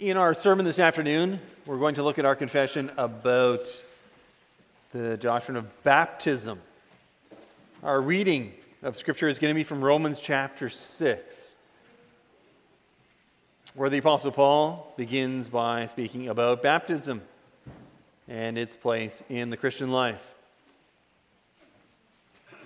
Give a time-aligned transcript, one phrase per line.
[0.00, 3.68] In our sermon this afternoon, we're going to look at our confession about
[4.94, 6.58] the doctrine of baptism.
[7.82, 11.54] Our reading of Scripture is going to be from Romans chapter 6,
[13.74, 17.20] where the Apostle Paul begins by speaking about baptism
[18.26, 20.26] and its place in the Christian life.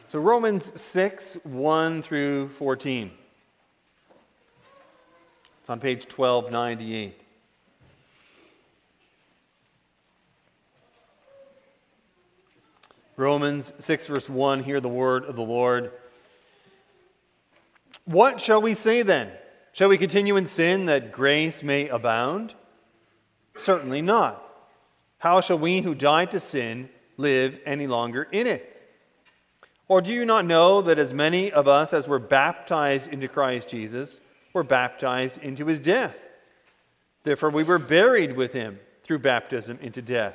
[0.07, 3.11] So, Romans 6 1 through 14.
[5.63, 7.23] It's on page 1298.
[13.17, 15.93] Romans 6, verse 1, hear the word of the Lord.
[18.05, 19.31] What shall we say then?
[19.73, 22.55] Shall we continue in sin that grace may abound?
[23.57, 24.43] Certainly not.
[25.19, 28.71] How shall we who died to sin live any longer in it?
[29.87, 33.69] Or do you not know that as many of us as were baptized into Christ
[33.69, 34.19] Jesus
[34.53, 36.17] were baptized into his death?
[37.23, 40.35] Therefore, we were buried with him through baptism into death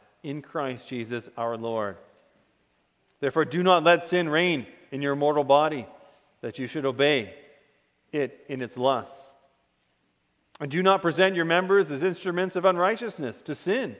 [0.23, 1.97] in Christ Jesus our Lord.
[3.19, 5.87] Therefore, do not let sin reign in your mortal body,
[6.41, 7.33] that you should obey
[8.11, 9.33] it in its lusts.
[10.59, 13.95] And do not present your members as instruments of unrighteousness to sin,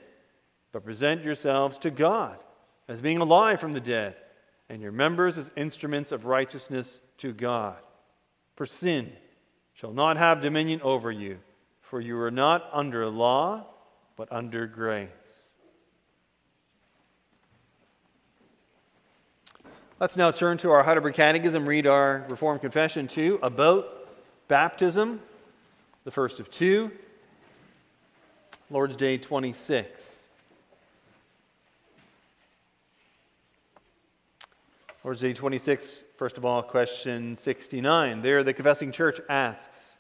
[0.71, 2.37] but present yourselves to God
[2.87, 4.15] as being alive from the dead,
[4.69, 7.77] and your members as instruments of righteousness to God.
[8.55, 9.11] For sin
[9.73, 11.39] shall not have dominion over you,
[11.81, 13.65] for you are not under law,
[14.15, 15.09] but under grace.
[20.01, 23.87] Let's now turn to our Heidelberg Catechism, read our Reformed Confession too about
[24.47, 25.21] baptism,
[26.05, 26.89] the first of two,
[28.71, 30.21] Lord's Day 26.
[35.03, 38.23] Lord's Day 26, first of all, question 69.
[38.23, 39.97] There, the confessing church asks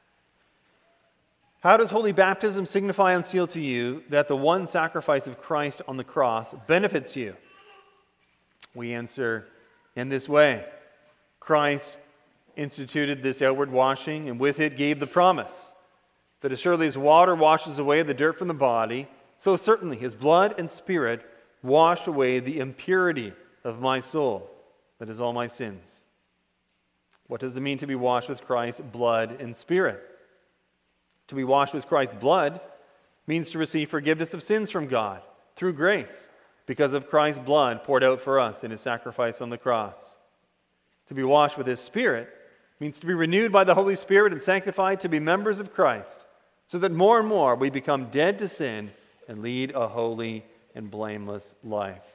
[1.59, 5.83] How does holy baptism signify and seal to you that the one sacrifice of Christ
[5.87, 7.35] on the cross benefits you?
[8.73, 9.50] We answer,
[9.95, 10.65] in this way.
[11.39, 11.97] Christ
[12.55, 15.73] instituted this outward washing, and with it gave the promise
[16.41, 19.07] that as surely as water washes away the dirt from the body,
[19.37, 21.25] so certainly his blood and spirit
[21.63, 24.49] wash away the impurity of my soul,
[24.99, 26.01] that is, all my sins.
[27.27, 30.01] What does it mean to be washed with Christ's blood and spirit?
[31.29, 32.59] To be washed with Christ's blood
[33.25, 35.21] means to receive forgiveness of sins from God
[35.55, 36.27] through grace
[36.71, 40.15] because of Christ's blood poured out for us in his sacrifice on the cross.
[41.09, 42.29] To be washed with his Spirit
[42.79, 46.25] means to be renewed by the Holy Spirit and sanctified to be members of Christ,
[46.67, 48.91] so that more and more we become dead to sin
[49.27, 52.05] and lead a holy and blameless life.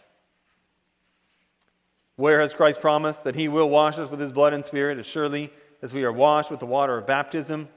[2.17, 5.05] Where has Christ promised that he will wash us with his blood and spirit as
[5.05, 5.53] surely
[5.83, 7.69] as we are washed with the water of baptism?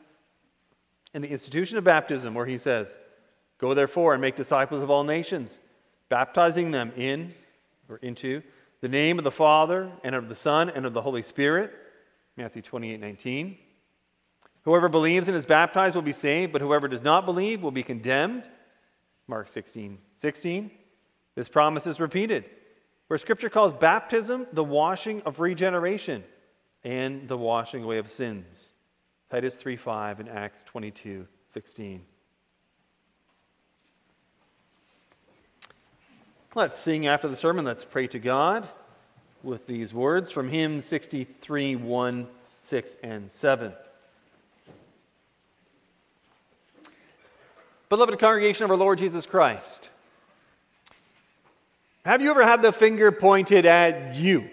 [1.13, 2.97] In the institution of baptism, where he says,
[3.57, 5.59] Go therefore and make disciples of all nations
[6.09, 7.33] baptizing them in
[7.87, 8.41] or into
[8.81, 11.71] the name of the Father and of the Son and of the Holy Spirit.
[12.37, 13.57] Matthew 28 19.
[14.63, 17.83] Whoever believes and is baptized will be saved, but whoever does not believe will be
[17.83, 18.43] condemned.
[19.27, 20.71] Mark 16 16.
[21.35, 22.45] This promise is repeated,
[23.07, 26.23] where Scripture calls baptism the washing of regeneration
[26.83, 28.73] and the washing away of sins.
[29.29, 32.05] Titus 3 5 and Acts 22 16.
[36.55, 37.63] Let's sing after the sermon.
[37.63, 38.67] Let's pray to God
[39.43, 42.27] with these words from hymn 63 1,
[42.63, 43.71] 6, and 7.
[47.87, 49.89] Beloved congregation of our Lord Jesus Christ,
[52.03, 54.49] have you ever had the finger pointed at you?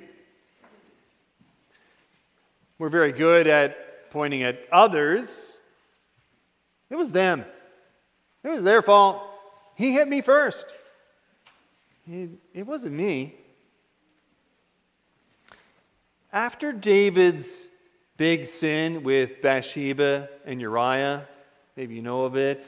[2.78, 5.50] We're very good at pointing at others.
[6.90, 7.46] It was them.
[8.44, 9.22] It was their fault.
[9.76, 10.66] He hit me first.
[12.08, 13.34] It, wasn't me.
[16.32, 17.64] After David's
[18.16, 21.26] big sin with Bathsheba and Uriah,
[21.76, 22.64] maybe you know of it,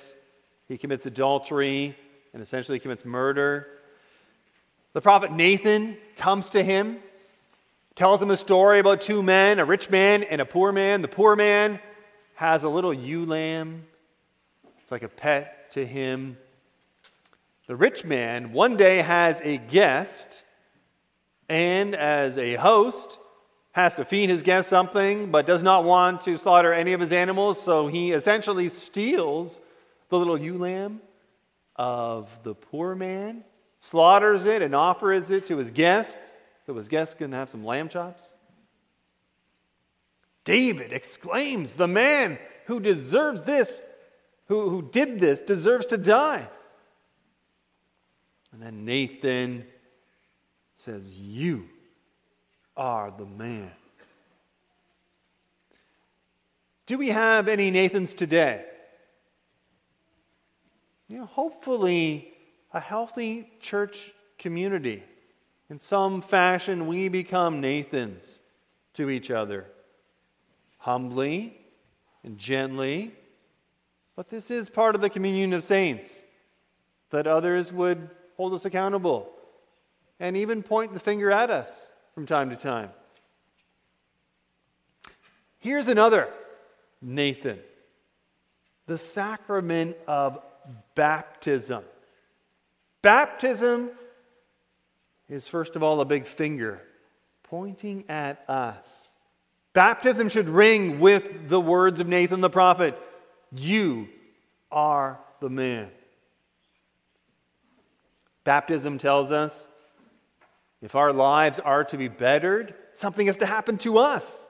[0.67, 1.97] he commits adultery
[2.33, 3.69] and essentially commits murder.
[4.93, 6.99] The prophet Nathan comes to him,
[7.95, 11.01] tells him a story about two men, a rich man and a poor man.
[11.01, 11.79] The poor man
[12.35, 13.85] has a little ewe lamb,
[14.83, 16.37] it's like a pet to him.
[17.69, 20.43] The rich man one day has a guest,
[21.51, 23.19] and as a host,
[23.73, 27.13] has to feed his guest something, but does not want to slaughter any of his
[27.13, 29.61] animals, so he essentially steals
[30.09, 31.03] the little ewe lamb
[31.77, 33.45] of the poor man,
[33.81, 36.17] slaughters it, and offers it to his guest,
[36.65, 38.33] so his guest can have some lamb chops.
[40.47, 43.83] David exclaims, The man who deserves this,
[44.47, 46.49] who, who did this, deserves to die.
[48.59, 49.65] And then Nathan
[50.75, 51.69] says, You
[52.77, 53.71] are the man.
[56.87, 58.65] Do we have any Nathans today?
[61.07, 62.33] You know, hopefully,
[62.73, 65.05] a healthy church community.
[65.71, 68.41] In some fashion, we become Nathans
[68.95, 69.67] to each other,
[70.79, 71.57] humbly
[72.25, 73.15] and gently.
[74.17, 76.25] But this is part of the communion of saints,
[77.11, 79.29] that others would hold us accountable
[80.19, 82.91] and even point the finger at us from time to time.
[85.59, 86.29] Here's another
[87.03, 87.59] Nathan
[88.87, 90.39] the sacrament of
[90.95, 91.85] baptism.
[93.03, 93.91] Baptism
[95.29, 96.81] is, first of all, a big finger
[97.43, 99.09] pointing at us.
[99.75, 102.99] Baptism should ring with the words of Nathan the prophet
[103.53, 104.09] You
[104.71, 105.91] are the man.
[108.49, 109.69] Baptism tells us
[110.81, 114.47] if our lives are to be bettered, something has to happen to us.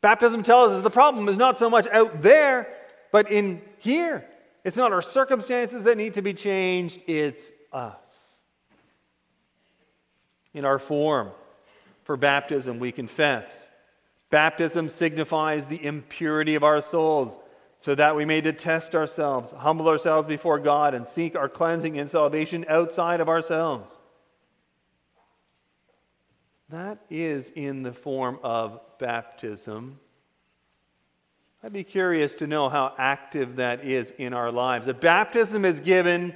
[0.00, 2.72] Baptism tells us the problem is not so much out there,
[3.10, 4.24] but in here.
[4.62, 8.38] It's not our circumstances that need to be changed, it's us.
[10.52, 11.32] In our form
[12.04, 13.70] for baptism, we confess.
[14.30, 17.38] Baptism signifies the impurity of our souls
[17.84, 22.08] so that we may detest ourselves, humble ourselves before God, and seek our cleansing and
[22.08, 23.98] salvation outside of ourselves.
[26.70, 30.00] That is in the form of baptism.
[31.62, 34.86] I'd be curious to know how active that is in our lives.
[34.86, 36.34] The baptism is given,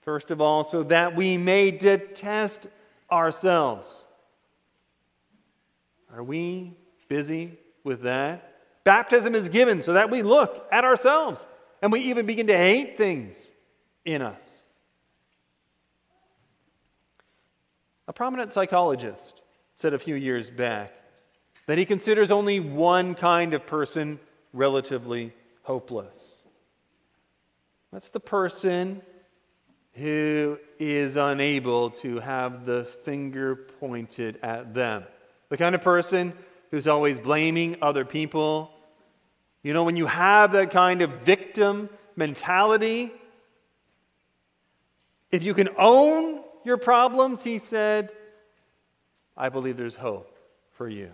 [0.00, 2.68] first of all, so that we may detest
[3.12, 4.06] ourselves.
[6.10, 6.72] Are we
[7.06, 8.49] busy with that?
[8.84, 11.44] Baptism is given so that we look at ourselves
[11.82, 13.36] and we even begin to hate things
[14.04, 14.66] in us.
[18.08, 19.42] A prominent psychologist
[19.76, 20.92] said a few years back
[21.66, 24.18] that he considers only one kind of person
[24.52, 25.32] relatively
[25.62, 26.42] hopeless.
[27.92, 29.02] That's the person
[29.92, 35.04] who is unable to have the finger pointed at them.
[35.48, 36.32] The kind of person
[36.70, 38.70] who's always blaming other people.
[39.62, 43.12] You know, when you have that kind of victim mentality,
[45.30, 48.10] if you can own your problems, he said,
[49.36, 50.38] I believe there's hope
[50.72, 51.10] for you.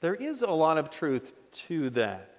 [0.00, 1.32] There is a lot of truth
[1.68, 2.30] to that.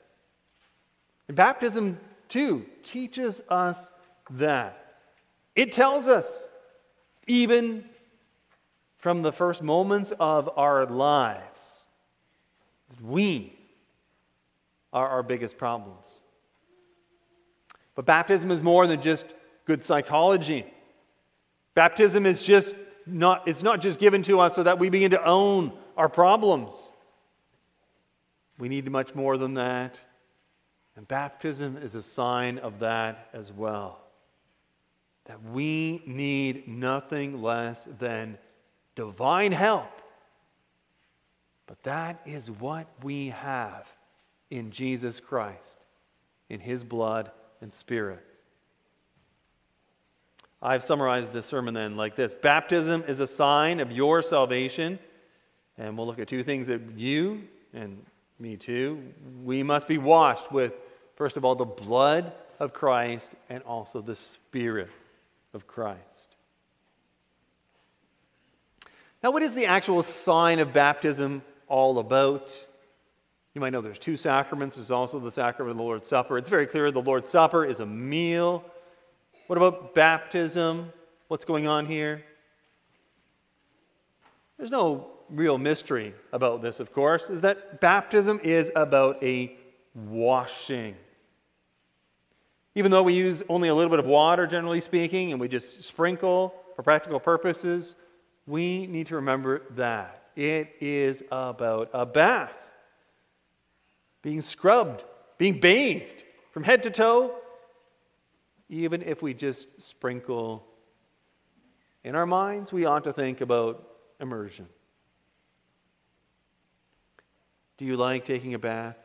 [1.27, 3.91] And baptism, too, teaches us
[4.31, 4.95] that.
[5.55, 6.47] It tells us,
[7.27, 7.85] even
[8.99, 11.85] from the first moments of our lives,
[13.01, 13.57] we
[14.93, 16.19] are our biggest problems.
[17.95, 19.25] But baptism is more than just
[19.65, 20.65] good psychology.
[21.75, 22.75] Baptism is just
[23.05, 26.91] not, it's not just given to us so that we begin to own our problems.
[28.57, 29.95] We need much more than that.
[30.97, 33.99] And baptism is a sign of that as well.
[35.25, 38.37] That we need nothing less than
[38.99, 40.01] divine help.
[41.67, 43.87] But that is what we have
[44.49, 45.77] in Jesus Christ,
[46.49, 48.25] in his blood and spirit.
[50.61, 54.99] I've summarized this sermon then like this Baptism is a sign of your salvation.
[55.77, 58.05] And we'll look at two things that you and
[58.37, 59.01] me too,
[59.45, 60.73] we must be washed with,
[61.15, 64.89] first of all, the blood of Christ and also the Spirit
[65.53, 65.99] of Christ.
[69.21, 72.57] Now, what is the actual sign of baptism all about?
[73.53, 74.77] You might know there's two sacraments.
[74.77, 76.37] There's also the sacrament of the Lord's Supper.
[76.37, 78.63] It's very clear the Lord's Supper is a meal.
[79.47, 80.93] What about baptism?
[81.27, 82.23] What's going on here?
[84.57, 89.55] There's no real mystery about this, of course, is that baptism is about a
[89.93, 90.95] washing.
[92.75, 95.83] Even though we use only a little bit of water, generally speaking, and we just
[95.83, 97.95] sprinkle for practical purposes,
[98.49, 100.23] we need to remember that.
[100.35, 102.53] It is about a bath,
[104.23, 105.03] being scrubbed,
[105.37, 107.35] being bathed from head to toe,
[108.67, 110.65] even if we just sprinkle.
[112.03, 113.87] In our minds, we ought to think about
[114.19, 114.67] immersion.
[117.77, 118.97] Do you like taking a bath?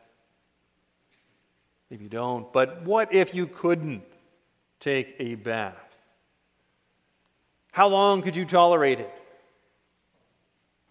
[1.91, 2.51] Maybe you don't.
[2.51, 4.03] But what if you couldn't
[4.79, 5.75] take a bath?
[7.71, 9.13] How long could you tolerate it?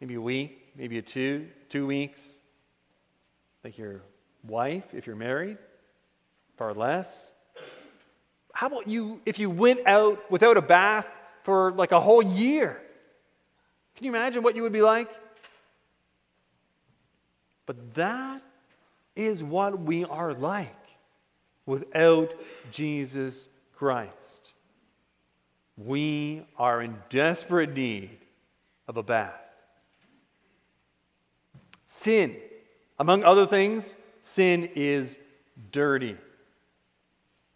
[0.05, 2.39] Maybe a week, maybe a two, two weeks.
[3.65, 4.03] Like your
[4.47, 5.57] wife, if you're married,
[6.59, 7.33] far less.
[8.53, 11.07] How about you if you went out without a bath
[11.43, 12.83] for like a whole year?
[13.97, 15.09] Can you imagine what you would be like?
[17.65, 18.43] But that
[19.17, 20.87] is what we are like
[21.65, 22.35] without
[22.71, 24.53] Jesus Christ.
[25.79, 28.19] We are in desperate need
[28.87, 29.44] of a bath.
[31.97, 32.37] Sin,
[32.99, 35.17] among other things, sin is
[35.71, 36.11] dirty.
[36.11, 36.19] In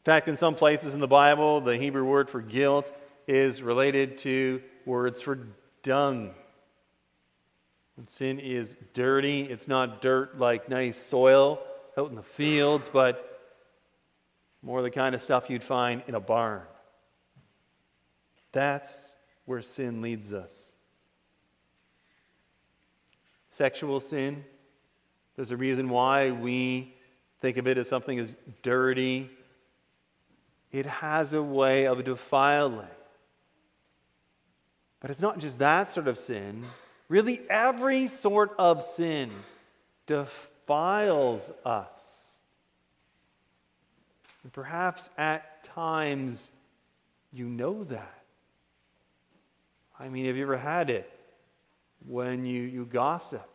[0.04, 2.88] fact, in some places in the Bible, the Hebrew word for guilt
[3.26, 5.40] is related to words for
[5.82, 6.30] dung.
[8.06, 9.42] Sin is dirty.
[9.42, 11.58] It's not dirt like nice soil
[11.98, 13.42] out in the fields, but
[14.62, 16.62] more the kind of stuff you'd find in a barn.
[18.52, 19.14] That's
[19.46, 20.67] where sin leads us.
[23.58, 24.44] Sexual sin,
[25.34, 26.94] there's a reason why we
[27.40, 29.28] think of it as something as dirty.
[30.70, 32.86] It has a way of defiling.
[35.00, 36.62] But it's not just that sort of sin.
[37.08, 39.32] Really, every sort of sin
[40.06, 41.88] defiles us.
[44.44, 46.48] And perhaps at times
[47.32, 48.22] you know that.
[49.98, 51.17] I mean, have you ever had it
[52.06, 53.48] when you, you gossip,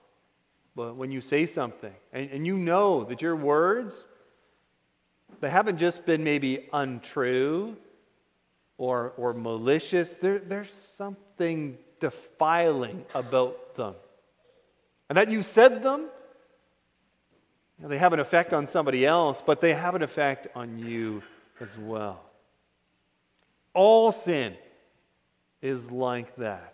[0.76, 4.08] when you say something, and, and you know that your words,
[5.42, 7.78] they haven't just been maybe untrue
[8.78, 13.96] or, or malicious, there, there's something defiling about them.
[15.10, 16.02] And that you said them,
[17.78, 20.78] you know, they have an effect on somebody else, but they have an effect on
[20.80, 21.22] you
[21.60, 22.22] as well.
[23.74, 24.56] All sin
[25.62, 26.73] is like that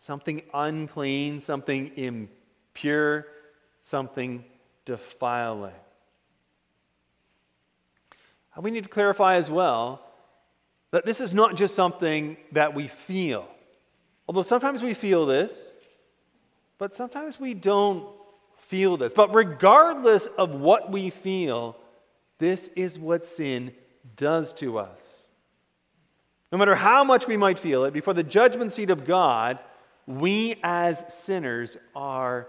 [0.00, 3.26] something unclean, something impure,
[3.82, 4.44] something
[4.84, 5.74] defiling.
[8.58, 10.02] We need to clarify as well
[10.90, 13.46] that this is not just something that we feel.
[14.28, 15.72] Although sometimes we feel this,
[16.76, 18.06] but sometimes we don't
[18.58, 19.12] feel this.
[19.12, 21.76] But regardless of what we feel,
[22.38, 23.72] this is what sin
[24.16, 25.26] does to us.
[26.52, 29.58] No matter how much we might feel it, before the judgment seat of God,
[30.06, 32.48] we as sinners are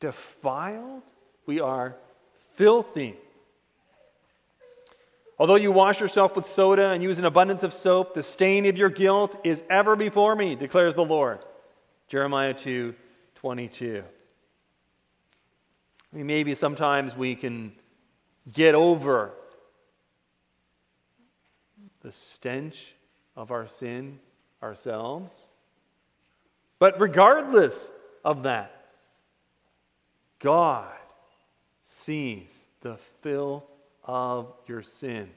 [0.00, 1.02] defiled,
[1.46, 1.96] we are
[2.56, 3.16] filthy.
[5.38, 8.76] Although you wash yourself with soda and use an abundance of soap, the stain of
[8.76, 11.44] your guilt is ever before me, declares the Lord.
[12.08, 12.94] Jeremiah 2
[13.36, 14.04] 22.
[16.12, 17.72] I mean, maybe sometimes we can
[18.52, 19.32] get over
[22.02, 22.94] the stench
[23.34, 24.18] of our sin
[24.62, 25.48] ourselves.
[26.82, 27.92] But regardless
[28.24, 28.86] of that,
[30.40, 30.90] God
[31.84, 33.62] sees the filth
[34.02, 35.30] of your sin,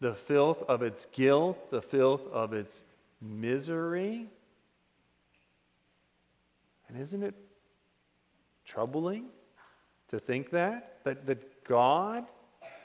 [0.00, 2.80] the filth of its guilt, the filth of its
[3.20, 4.26] misery.
[6.88, 7.34] And isn't it
[8.64, 9.26] troubling
[10.08, 11.04] to think that?
[11.04, 12.24] That, that God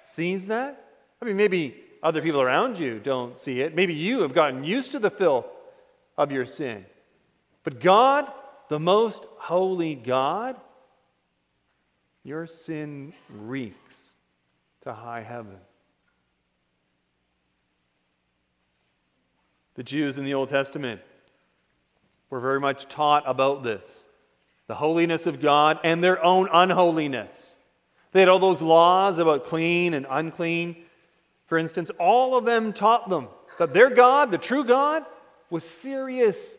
[0.04, 0.86] sees that?
[1.22, 3.74] I mean, maybe other people around you don't see it.
[3.74, 5.46] Maybe you have gotten used to the filth
[6.18, 6.86] of your sin.
[7.64, 8.32] But God,
[8.70, 10.56] the most holy God,
[12.24, 13.98] your sin reeks
[14.84, 15.58] to high heaven.
[19.76, 21.02] The Jews in the Old Testament
[22.30, 24.06] were very much taught about this
[24.68, 27.58] the holiness of God and their own unholiness.
[28.14, 30.78] They had all those laws about clean and unclean.
[31.48, 33.28] For instance, all of them taught them
[33.60, 35.06] that their God, the true God,
[35.50, 36.56] was serious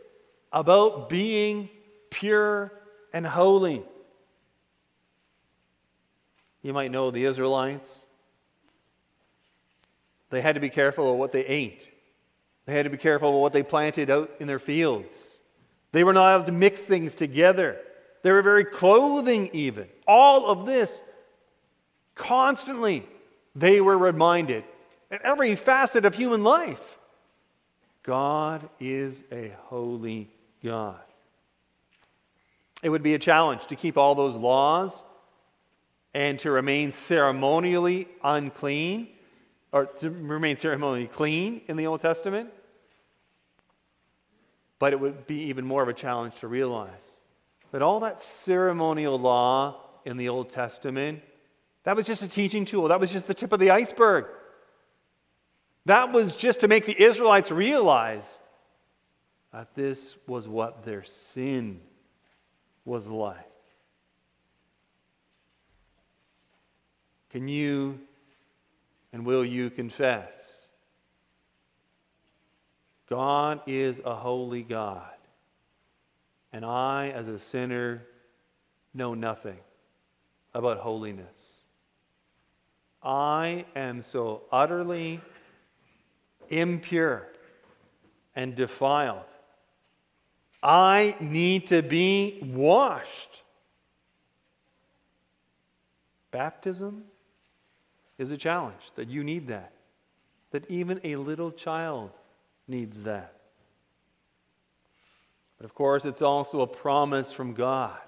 [0.53, 1.69] about being
[2.11, 2.73] pure
[3.13, 3.83] and holy.
[6.63, 8.05] You might know the Israelites.
[10.31, 11.89] They had to be careful of what they ate.
[12.67, 15.41] They had to be careful of what they planted out in their fields.
[15.91, 17.79] They were not allowed to mix things together.
[18.23, 19.89] Their very clothing, even.
[20.07, 21.03] All of this,
[22.15, 23.05] constantly,
[23.55, 24.65] they were reminded.
[25.11, 26.99] In every facet of human life,
[28.03, 30.31] God is a holy
[30.65, 31.01] God.
[32.83, 35.05] It would be a challenge to keep all those laws
[36.15, 39.09] and to remain ceremonially unclean,
[39.73, 42.51] or to remain ceremonially clean in the Old Testament.
[44.79, 47.21] But it would be even more of a challenge to realize
[47.71, 51.23] that all that ceremonial law in the Old Testament,
[51.85, 52.89] that was just a teaching tool.
[52.89, 54.27] That was just the tip of the iceberg.
[55.87, 58.41] That was just to make the Israelites realize
[59.53, 61.81] that this was what their sin
[62.85, 63.37] was like.
[67.31, 68.01] Can you
[69.13, 70.63] and will you confess
[73.13, 75.05] God is a holy God.
[76.51, 78.07] And I, as a sinner,
[78.95, 79.59] know nothing
[80.55, 81.61] about holiness.
[83.03, 85.21] I am so utterly
[86.49, 87.29] impure
[88.35, 89.32] and defiled.
[90.63, 93.43] I need to be washed.
[96.31, 97.05] Baptism
[98.19, 99.73] is a challenge that you need that,
[100.53, 102.11] that even a little child
[102.69, 103.35] needs that.
[105.59, 107.99] But of course, it's also a promise from God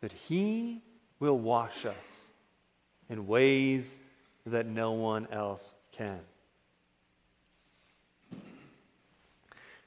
[0.00, 0.82] that He
[1.18, 2.30] will wash us
[3.08, 3.98] in ways
[4.46, 6.20] that no one else can.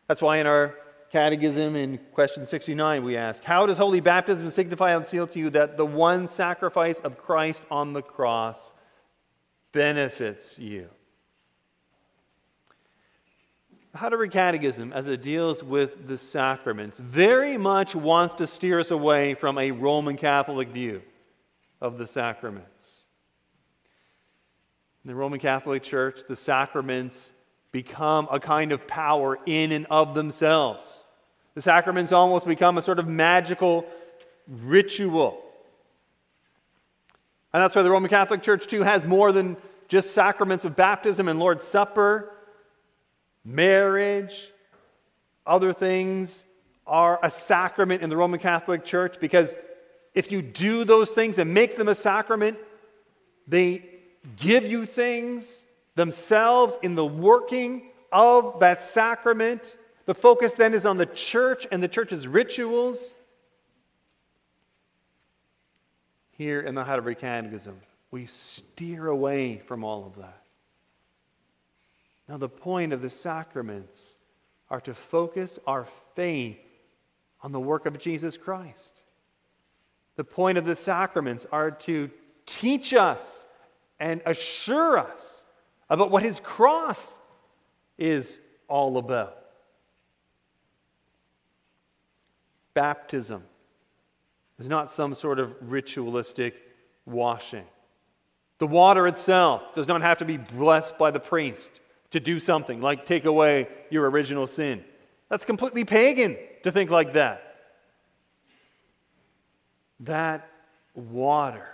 [0.07, 0.75] That's why in our
[1.13, 5.51] catechism in question 69 we ask, How does holy baptism signify and seal to you
[5.51, 8.72] that the one sacrifice of Christ on the cross
[9.72, 10.89] benefits you?
[13.94, 19.35] Heidelberg Catechism, as it deals with the sacraments, very much wants to steer us away
[19.35, 21.03] from a Roman Catholic view
[21.79, 23.03] of the sacraments.
[25.05, 27.31] In the Roman Catholic Church, the sacraments
[27.72, 31.05] become a kind of power in and of themselves.
[31.55, 33.85] The sacraments almost become a sort of magical
[34.48, 35.39] ritual.
[37.53, 41.27] And that's why the Roman Catholic Church, too, has more than just sacraments of baptism
[41.27, 42.31] and Lord's Supper
[43.46, 44.50] marriage,
[45.46, 46.44] other things
[46.87, 49.53] are a sacrament in the Roman Catholic Church because
[50.13, 52.57] if you do those things and make them a sacrament,
[53.48, 53.85] they
[54.37, 55.61] give you things
[55.96, 59.75] themselves in the working of that sacrament.
[60.05, 63.13] The focus then is on the church and the church's rituals.
[66.31, 67.79] Here in the Heidelberg Catechism,
[68.11, 70.44] we steer away from all of that.
[72.27, 74.16] Now, the point of the sacraments
[74.70, 76.57] are to focus our faith
[77.42, 79.03] on the work of Jesus Christ.
[80.16, 82.09] The point of the sacraments are to
[82.46, 83.46] teach us
[84.00, 85.44] and assure us
[85.89, 87.20] about what his cross
[87.98, 89.43] is all about.
[92.74, 93.44] Baptism
[94.59, 96.55] is not some sort of ritualistic
[97.05, 97.66] washing.
[98.59, 101.81] The water itself does not have to be blessed by the priest
[102.12, 104.83] to do something, like take away your original sin.
[105.29, 107.55] That's completely pagan to think like that.
[110.01, 110.48] That
[110.94, 111.68] water,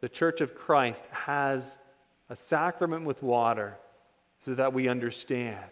[0.00, 1.78] the Church of Christ has
[2.28, 3.78] a sacrament with water
[4.44, 5.70] so that we understand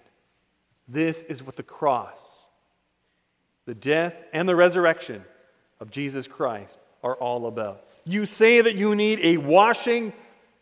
[0.87, 2.38] this is what the cross,
[3.69, 5.23] the death, and the resurrection
[5.79, 7.85] of Jesus Christ are all about.
[8.05, 10.15] You say that you need a washing,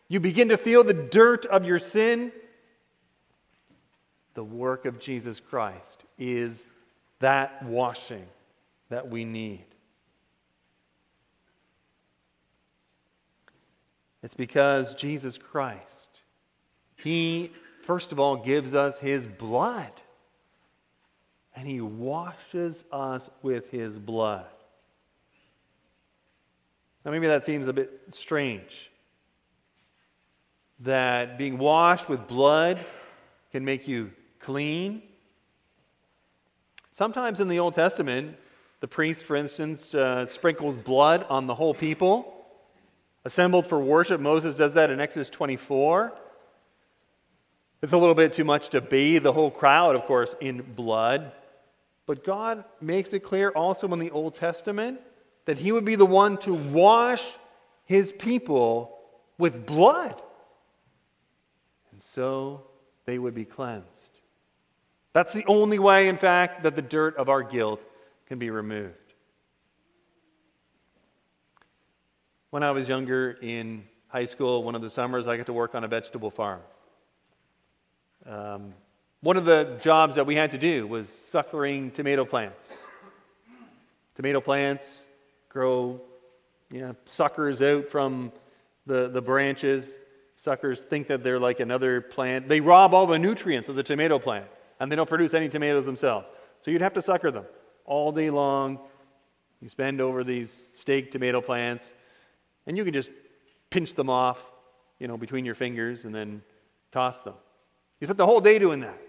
[0.09, 2.33] you begin to feel the dirt of your sin
[4.33, 6.65] the work of Jesus Christ is
[7.21, 8.27] that washing
[8.89, 9.63] that we need.
[14.21, 16.21] It's because Jesus Christ,
[16.97, 19.93] He, first of all, gives us His blood.
[21.57, 24.45] And He washes us with His blood.
[27.03, 28.91] Now, maybe that seems a bit strange.
[30.81, 32.79] That being washed with blood
[33.51, 35.01] can make you clean.
[36.93, 38.37] Sometimes in the Old Testament,
[38.79, 42.45] the priest, for instance, uh, sprinkles blood on the whole people.
[43.25, 46.13] Assembled for worship, Moses does that in Exodus 24.
[47.81, 51.31] It's a little bit too much to bathe the whole crowd, of course, in blood.
[52.07, 54.99] But God makes it clear also in the Old Testament
[55.45, 57.21] that He would be the one to wash
[57.87, 58.99] his people
[59.37, 60.21] with blood.
[61.91, 62.65] And so
[63.05, 64.19] they would be cleansed.
[65.13, 67.81] That's the only way, in fact, that the dirt of our guilt
[68.27, 68.93] can be removed.
[72.49, 75.73] When I was younger in high school, one of the summers, I got to work
[75.75, 76.61] on a vegetable farm.
[78.25, 78.73] Um,
[79.21, 82.71] one of the jobs that we had to do was suckering tomato plants.
[84.15, 85.03] Tomato plants
[85.49, 86.01] grow
[86.71, 88.31] you know, suckers out from
[88.85, 89.97] the, the branches.
[90.35, 92.47] Suckers think that they're like another plant.
[92.47, 94.45] They rob all the nutrients of the tomato plant,
[94.79, 96.29] and they don't produce any tomatoes themselves.
[96.61, 97.45] So you'd have to sucker them
[97.85, 98.79] all day long.
[99.61, 101.91] You spend over these stake tomato plants,
[102.67, 103.09] and you can just
[103.71, 104.43] pinch them off,
[104.99, 106.43] you know, between your fingers and then
[106.91, 107.33] toss them.
[107.99, 109.06] You spent the whole day doing that.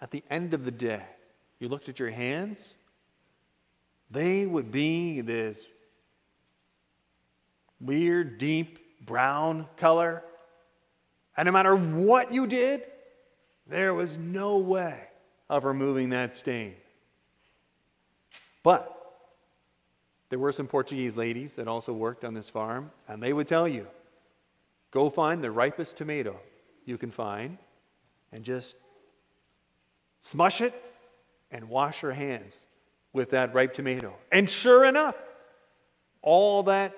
[0.00, 1.02] At the end of the day,
[1.58, 2.74] you looked at your hands,
[4.10, 5.66] they would be this
[7.80, 10.22] weird, deep brown color.
[11.36, 12.82] And no matter what you did,
[13.66, 14.98] there was no way
[15.48, 16.74] of removing that stain.
[18.62, 18.94] But
[20.30, 23.66] there were some Portuguese ladies that also worked on this farm, and they would tell
[23.66, 23.86] you
[24.90, 26.38] go find the ripest tomato
[26.86, 27.58] you can find
[28.32, 28.74] and just
[30.20, 30.74] smush it
[31.50, 32.58] and wash your hands
[33.12, 34.14] with that ripe tomato.
[34.30, 35.16] And sure enough,
[36.22, 36.94] all that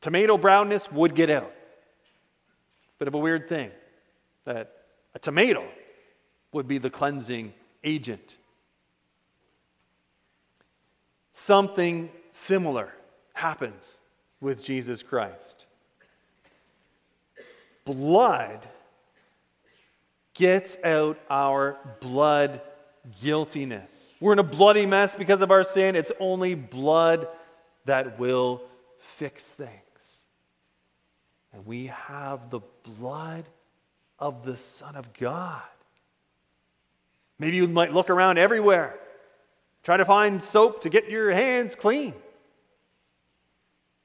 [0.00, 1.52] tomato brownness would get out.
[2.98, 3.70] Bit of a weird thing
[4.44, 4.72] that
[5.14, 5.66] a tomato
[6.52, 7.52] would be the cleansing
[7.84, 8.36] agent.
[11.34, 12.92] Something similar
[13.34, 13.98] happens
[14.40, 15.66] with Jesus Christ.
[17.84, 18.66] Blood
[20.36, 22.60] gets out our blood
[23.20, 24.14] guiltiness.
[24.20, 25.96] We're in a bloody mess because of our sin.
[25.96, 27.28] It's only blood
[27.84, 28.62] that will
[29.16, 29.70] fix things.
[31.52, 33.44] And we have the blood
[34.18, 35.62] of the Son of God.
[37.38, 38.98] Maybe you might look around everywhere,
[39.82, 42.14] try to find soap to get your hands clean.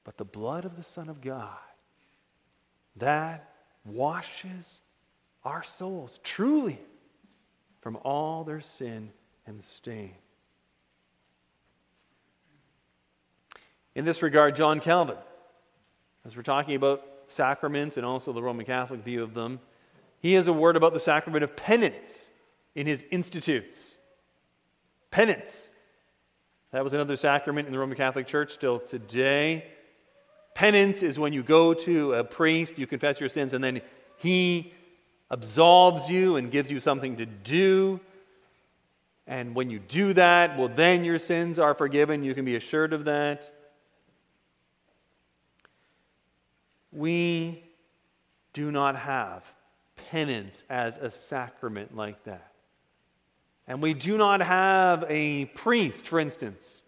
[0.03, 1.49] But the blood of the Son of God,
[2.97, 3.49] that
[3.85, 4.81] washes
[5.43, 6.79] our souls truly
[7.81, 9.11] from all their sin
[9.47, 10.13] and stain.
[13.95, 15.17] In this regard, John Calvin,
[16.25, 19.59] as we're talking about sacraments and also the Roman Catholic view of them,
[20.19, 22.29] he has a word about the sacrament of penance
[22.75, 23.97] in his Institutes.
[25.09, 25.69] Penance.
[26.71, 29.65] That was another sacrament in the Roman Catholic Church still today.
[30.53, 33.81] Penance is when you go to a priest, you confess your sins, and then
[34.17, 34.73] he
[35.31, 37.99] absolves you and gives you something to do.
[39.25, 42.23] And when you do that, well, then your sins are forgiven.
[42.23, 43.49] You can be assured of that.
[46.91, 47.63] We
[48.53, 49.43] do not have
[50.09, 52.51] penance as a sacrament like that.
[53.67, 56.83] And we do not have a priest, for instance,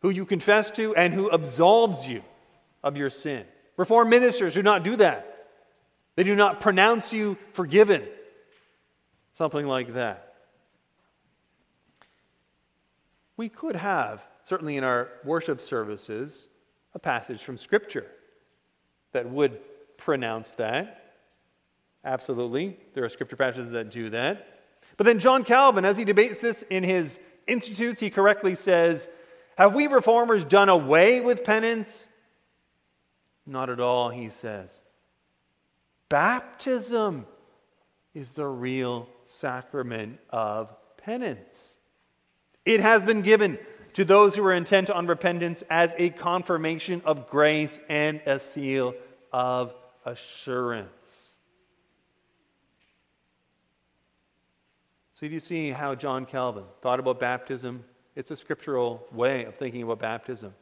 [0.00, 2.22] who you confess to and who absolves you
[2.82, 3.44] of your sin.
[3.76, 5.35] Reformed ministers do not do that.
[6.16, 8.02] They do not pronounce you forgiven.
[9.34, 10.34] Something like that.
[13.36, 16.48] We could have, certainly in our worship services,
[16.94, 18.06] a passage from Scripture
[19.12, 19.60] that would
[19.98, 21.14] pronounce that.
[22.04, 22.78] Absolutely.
[22.94, 24.60] There are scripture passages that do that.
[24.96, 29.08] But then John Calvin, as he debates this in his Institutes, he correctly says,
[29.56, 32.08] Have we reformers done away with penance?
[33.46, 34.82] Not at all, he says.
[36.08, 37.26] Baptism
[38.14, 41.74] is the real sacrament of penance.
[42.64, 43.58] It has been given
[43.94, 48.94] to those who are intent on repentance as a confirmation of grace and a seal
[49.32, 51.36] of assurance.
[55.14, 57.84] So, do you see how John Calvin thought about baptism?
[58.14, 60.54] It's a scriptural way of thinking about baptism.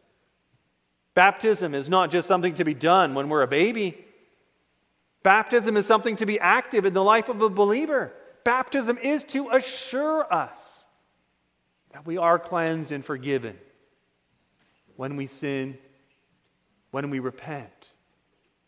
[1.15, 4.04] Baptism is not just something to be done when we're a baby.
[5.25, 8.13] Baptism is something to be active in the life of a believer.
[8.45, 10.87] Baptism is to assure us
[11.93, 13.57] that we are cleansed and forgiven
[14.97, 15.79] when we sin,
[16.91, 17.71] when we repent.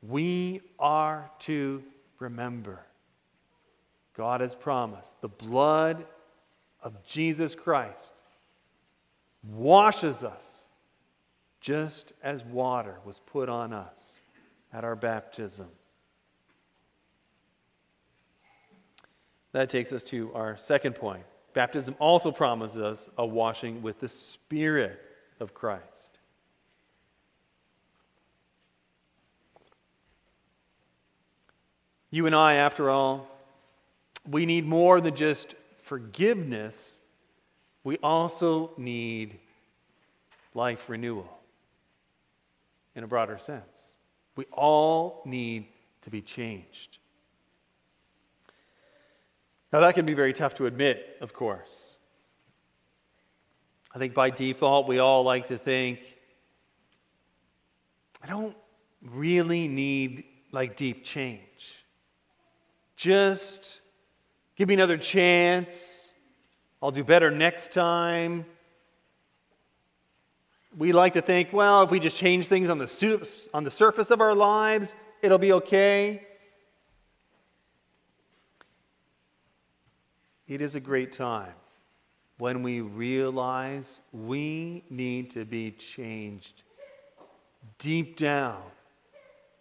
[0.00, 1.82] We are to
[2.18, 2.80] remember.
[4.16, 6.06] God has promised the blood
[6.82, 8.14] of Jesus Christ
[9.42, 10.64] washes us
[11.60, 14.20] just as water was put on us
[14.72, 15.66] at our baptism.
[19.56, 21.22] That takes us to our second point.
[21.54, 25.00] Baptism also promises us a washing with the Spirit
[25.40, 26.18] of Christ.
[32.10, 33.28] You and I, after all,
[34.28, 36.98] we need more than just forgiveness,
[37.82, 39.38] we also need
[40.52, 41.34] life renewal
[42.94, 43.96] in a broader sense.
[44.36, 45.64] We all need
[46.02, 46.98] to be changed.
[49.72, 51.94] Now, that can be very tough to admit, of course.
[53.94, 56.00] I think by default, we all like to think,
[58.22, 58.56] I don't
[59.02, 61.84] really need like deep change.
[62.96, 63.80] Just
[64.56, 66.10] give me another chance.
[66.82, 68.44] I'll do better next time.
[70.76, 74.10] We like to think, well, if we just change things on the, on the surface
[74.10, 76.26] of our lives, it'll be okay.
[80.48, 81.52] It is a great time
[82.38, 86.62] when we realize we need to be changed
[87.78, 88.62] deep down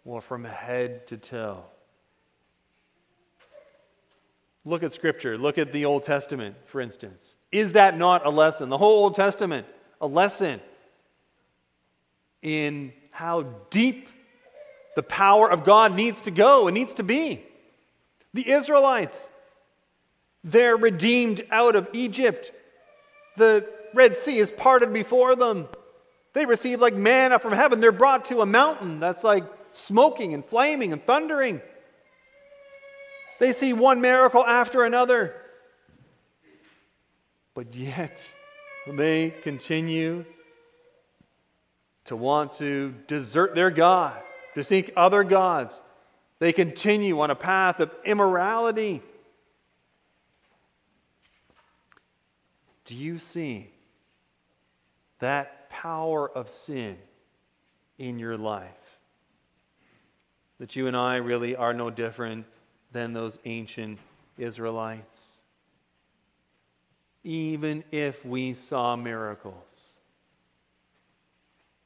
[0.04, 1.64] or from head to toe.
[4.64, 5.38] Look at Scripture.
[5.38, 7.36] Look at the Old Testament, for instance.
[7.50, 8.68] Is that not a lesson?
[8.68, 9.66] The whole Old Testament,
[10.00, 10.60] a lesson
[12.42, 14.08] in how deep
[14.94, 17.44] the power of God needs to go and needs to be.
[18.34, 19.30] The Israelites,
[20.46, 22.52] they're redeemed out of Egypt.
[23.36, 25.68] The Red Sea is parted before them.
[26.34, 27.80] They receive like manna from heaven.
[27.80, 31.60] They're brought to a mountain that's like smoking and flaming and thundering.
[33.40, 35.34] They see one miracle after another.
[37.54, 38.24] But yet,
[38.86, 40.24] they continue
[42.04, 44.16] to want to desert their God,
[44.54, 45.82] to seek other gods.
[46.38, 49.02] They continue on a path of immorality.
[52.86, 53.70] Do you see
[55.18, 56.96] that power of sin
[57.98, 58.98] in your life.
[60.58, 62.46] That you and I really are no different
[62.92, 63.98] than those ancient
[64.38, 65.32] Israelites.
[67.24, 69.92] Even if we saw miracles,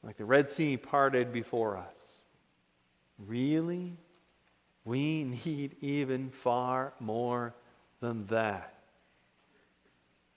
[0.03, 2.19] like the Red Sea parted before us,
[3.27, 3.97] really?
[4.85, 7.53] We need even far more
[7.99, 8.80] than that.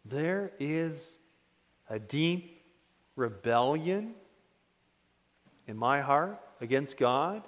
[0.04, 1.16] There is
[1.88, 2.62] a deep
[3.16, 4.14] rebellion
[5.66, 7.42] in my heart against God.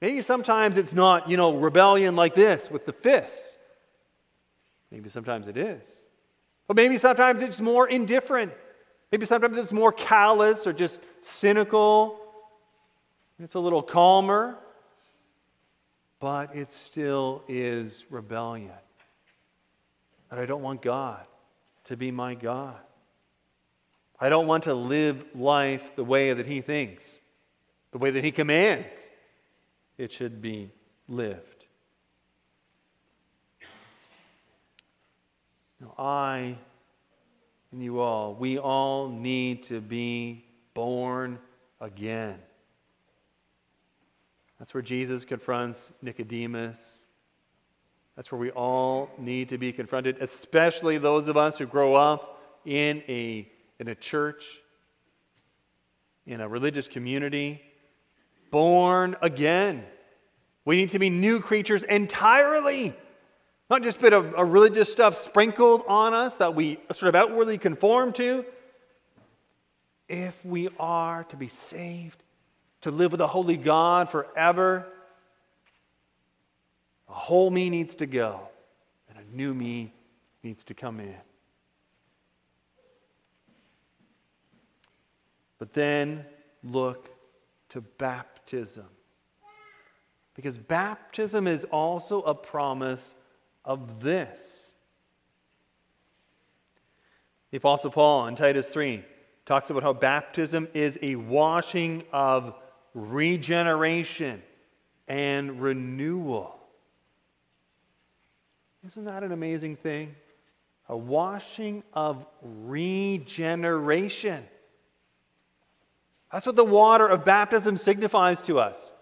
[0.00, 3.56] Maybe sometimes it's not, you know, rebellion like this with the fists.
[4.90, 5.82] Maybe sometimes it is.
[6.66, 8.52] But maybe sometimes it's more indifferent.
[9.12, 12.18] Maybe sometimes it's more callous or just cynical.
[13.38, 14.56] It's a little calmer.
[16.18, 18.70] But it still is rebellion.
[20.30, 21.24] And I don't want God
[21.84, 22.78] to be my God.
[24.20, 27.06] I don't want to live life the way that He thinks,
[27.90, 28.96] the way that He commands
[29.98, 30.70] it should be
[31.08, 31.66] lived.
[35.80, 36.56] Now, I
[37.72, 41.38] and you all, we all need to be born
[41.80, 42.36] again.
[44.58, 46.99] That's where Jesus confronts Nicodemus.
[48.16, 52.40] That's where we all need to be confronted, especially those of us who grow up
[52.64, 54.44] in a in a church,
[56.26, 57.62] in a religious community,
[58.50, 59.84] born again.
[60.66, 62.94] We need to be new creatures entirely.
[63.70, 67.56] Not just a bit of, religious stuff sprinkled on us that we sort of outwardly
[67.56, 68.44] conform to.
[70.08, 72.22] If we are to be saved,
[72.82, 74.86] to live with a holy God forever,
[77.10, 78.40] a whole me needs to go,
[79.08, 79.92] and a new me
[80.42, 81.16] needs to come in.
[85.58, 86.24] But then
[86.62, 87.10] look
[87.70, 88.86] to baptism.
[90.34, 93.14] Because baptism is also a promise
[93.64, 94.70] of this.
[97.50, 99.04] The Apostle Paul in Titus 3
[99.44, 102.54] talks about how baptism is a washing of
[102.94, 104.42] regeneration
[105.08, 106.59] and renewal.
[108.86, 110.14] Isn't that an amazing thing?
[110.88, 114.44] A washing of regeneration.
[116.32, 118.92] That's what the water of baptism signifies to us.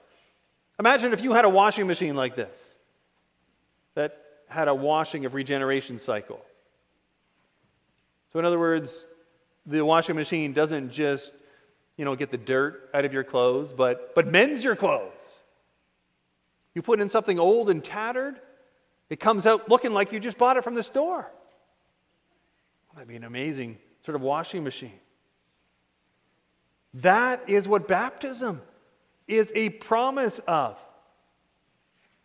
[0.78, 2.78] Imagine if you had a washing machine like this
[3.94, 6.40] that had a washing of regeneration cycle.
[8.32, 9.04] So, in other words,
[9.66, 11.32] the washing machine doesn't just,
[11.96, 15.38] you know, get the dirt out of your clothes, but, but mends your clothes.
[16.74, 18.40] You put in something old and tattered,
[19.10, 21.30] it comes out looking like you just bought it from the store.
[22.94, 24.98] That'd be an amazing sort of washing machine.
[26.94, 28.60] That is what baptism
[29.26, 30.76] is a promise of.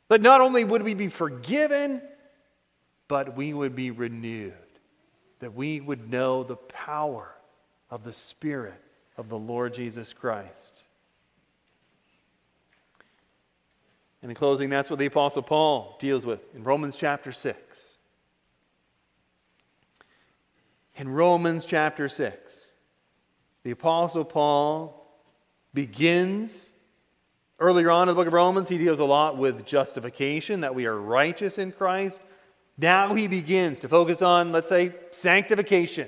[0.07, 2.01] That not only would we be forgiven,
[3.07, 4.53] but we would be renewed.
[5.39, 7.29] That we would know the power
[7.89, 8.81] of the Spirit
[9.17, 10.83] of the Lord Jesus Christ.
[14.23, 17.97] And in closing, that's what the Apostle Paul deals with in Romans chapter 6.
[20.95, 22.71] In Romans chapter 6,
[23.63, 25.05] the Apostle Paul
[25.73, 26.69] begins
[27.59, 28.69] earlier on in the book of Romans.
[28.69, 32.21] He deals a lot with justification, that we are righteous in Christ.
[32.77, 36.07] Now he begins to focus on, let's say, sanctification,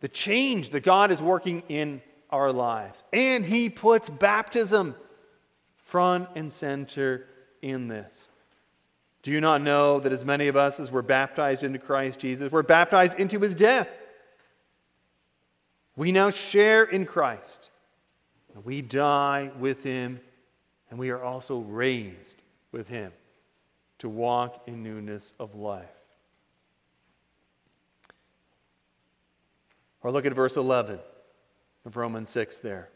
[0.00, 3.02] the change that God is working in our lives.
[3.12, 4.94] And he puts baptism
[5.88, 7.26] front and center
[7.62, 8.28] in this.
[9.22, 12.52] Do you not know that as many of us as were baptized into Christ Jesus
[12.52, 13.88] were baptized into his death?
[15.96, 17.70] We now share in Christ.
[18.64, 20.20] We die with him,
[20.90, 22.36] and we are also raised
[22.70, 23.12] with him
[23.98, 25.86] to walk in newness of life.
[30.02, 30.98] Or look at verse 11
[31.84, 32.88] of Romans 6 there.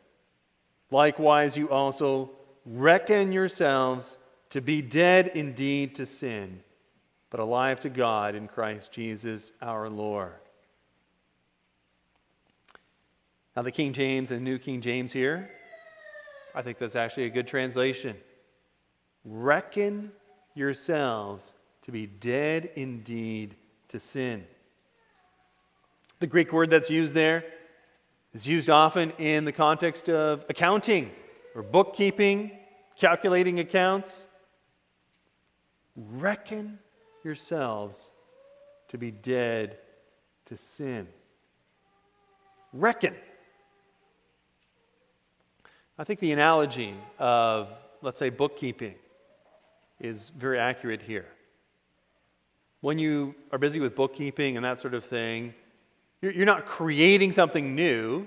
[0.90, 2.30] Likewise, you also
[2.64, 4.16] reckon yourselves
[4.50, 6.62] to be dead indeed to sin,
[7.30, 10.34] but alive to God in Christ Jesus our Lord.
[13.56, 15.50] Now, the King James and New King James here,
[16.54, 18.16] I think that's actually a good translation.
[19.24, 20.12] Reckon
[20.54, 23.54] yourselves to be dead indeed
[23.88, 24.44] to sin.
[26.20, 27.44] The Greek word that's used there
[28.32, 31.10] is used often in the context of accounting
[31.54, 32.50] or bookkeeping,
[32.96, 34.26] calculating accounts.
[35.96, 36.78] Reckon
[37.24, 38.10] yourselves
[38.88, 39.78] to be dead
[40.46, 41.06] to sin.
[42.72, 43.14] Reckon.
[45.98, 47.68] I think the analogy of,
[48.00, 48.94] let's say, bookkeeping
[50.00, 51.26] is very accurate here.
[52.80, 55.54] When you are busy with bookkeeping and that sort of thing,
[56.20, 58.26] you're not creating something new,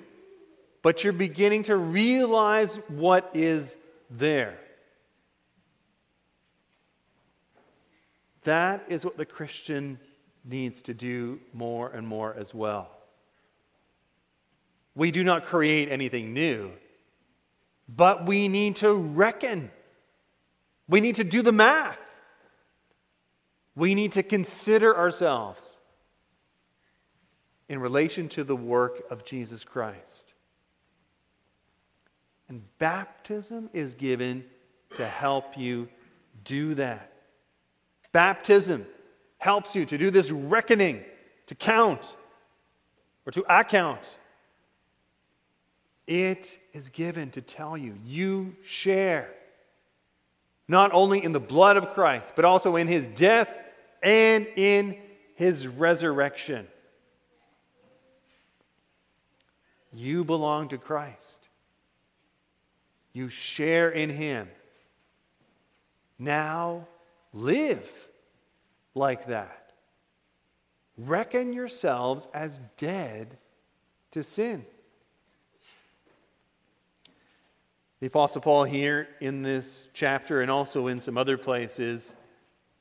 [0.86, 3.76] but you're beginning to realize what is
[4.12, 4.60] there.
[8.44, 10.00] That is what the Christian
[10.44, 12.92] needs to do more and more as well.
[14.94, 16.70] We do not create anything new,
[17.90, 19.72] but we need to reckon.
[20.88, 21.98] We need to do the math.
[23.76, 25.78] We need to consider ourselves
[27.68, 30.35] in relation to the work of Jesus Christ.
[32.48, 34.46] And baptism is given
[34.98, 35.90] to help you
[36.44, 37.12] do that.
[38.12, 38.86] Baptism
[39.40, 41.04] helps you to do this reckoning,
[41.48, 42.16] to count,
[43.26, 44.02] or to account.
[46.08, 49.34] It is given to tell you you share
[50.68, 53.50] not only in the blood of Christ, but also in his death
[54.02, 54.98] and in
[55.36, 56.68] his resurrection.
[59.94, 61.45] You belong to Christ.
[63.16, 64.50] You share in him.
[66.20, 66.86] Now
[67.32, 67.90] live
[68.94, 69.72] like that.
[70.98, 73.38] Reckon yourselves as dead
[74.12, 74.66] to sin.
[78.02, 82.14] The Apostle Paul, here in this chapter and also in some other places,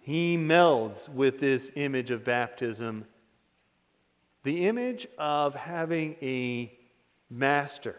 [0.01, 3.05] he melds with this image of baptism
[4.43, 6.77] the image of having a
[7.31, 7.97] master.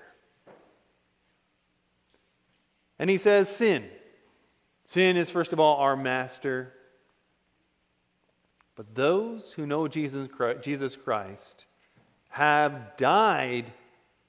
[2.99, 3.85] And he says, Sin.
[4.85, 6.73] Sin is, first of all, our master.
[8.75, 11.65] But those who know Jesus Christ
[12.29, 13.71] have died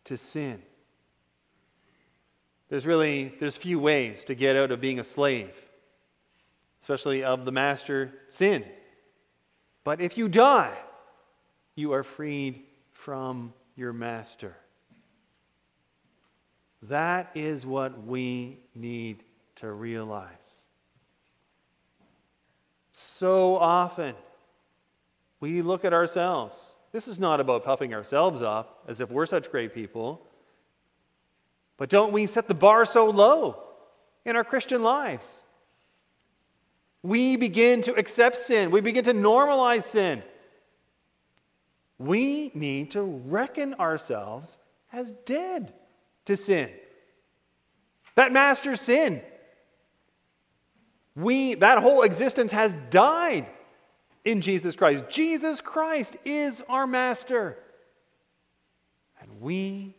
[0.05, 0.63] to sin.
[2.69, 5.55] There's really there's few ways to get out of being a slave,
[6.83, 8.65] especially of the master sin.
[9.85, 10.77] But if you die,
[11.75, 12.63] you are freed
[12.93, 14.57] from your master.
[16.83, 19.23] That is what we need
[19.57, 20.65] to realize.
[22.93, 24.15] So often,
[25.41, 26.75] we look at ourselves.
[26.93, 30.23] This is not about puffing ourselves up as if we're such great people.
[31.77, 33.63] But don't we set the bar so low
[34.25, 35.41] in our Christian lives?
[37.03, 40.23] We begin to accept sin, we begin to normalize sin.
[41.99, 44.59] We need to reckon ourselves
[44.93, 45.73] as dead
[46.27, 46.71] to sin.
[48.15, 49.23] That master sin.
[51.15, 53.47] We, that whole existence has died
[54.25, 55.05] in Jesus Christ.
[55.09, 57.59] Jesus Christ is our master.
[59.21, 59.95] And we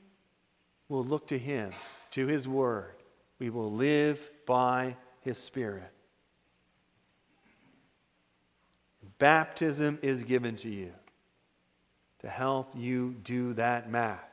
[0.89, 1.71] will look to him,
[2.11, 2.93] to his word.
[3.39, 5.91] We will live by his spirit.
[9.19, 10.91] Baptism is given to you
[12.19, 14.26] to help you do that math.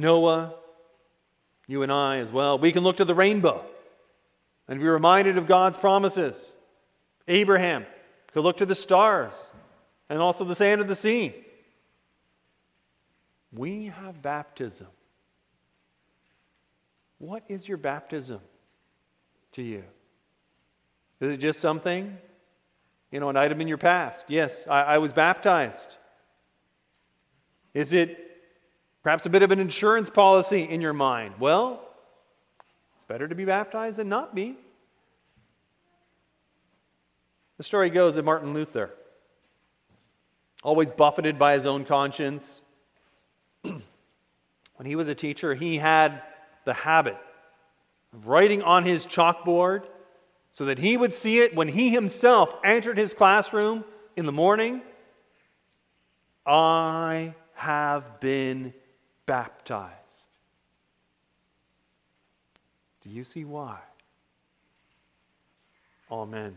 [0.00, 0.54] Noah,
[1.66, 3.64] you and I as well, we can look to the rainbow
[4.66, 6.52] and be reminded of God's promises.
[7.28, 7.86] Abraham
[8.32, 9.32] could look to the stars
[10.08, 11.34] and also the sand of the sea.
[13.52, 14.86] We have baptism.
[17.18, 18.40] What is your baptism
[19.52, 19.84] to you?
[21.20, 22.16] Is it just something?
[23.10, 24.24] You know, an item in your past?
[24.28, 25.96] Yes, I, I was baptized.
[27.74, 28.29] Is it
[29.02, 31.34] perhaps a bit of an insurance policy in your mind?
[31.38, 31.82] Well,
[32.96, 34.56] it's better to be baptized than not be.
[37.56, 38.90] The story goes that Martin Luther,
[40.62, 42.62] always buffeted by his own conscience,
[43.62, 43.82] when
[44.84, 46.22] he was a teacher, he had
[46.64, 47.18] the habit
[48.12, 49.84] of writing on his chalkboard
[50.52, 53.84] so that he would see it when he himself entered his classroom
[54.16, 54.82] in the morning.
[56.46, 58.72] I have been
[59.30, 60.26] baptized.
[63.00, 63.78] Do you see why?
[66.10, 66.56] Amen.